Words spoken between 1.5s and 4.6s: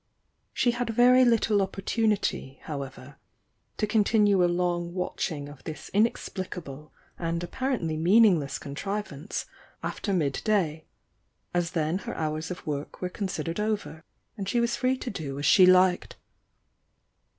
opportunity, however, to continue a